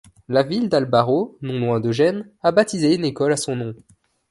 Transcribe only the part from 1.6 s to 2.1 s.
loin de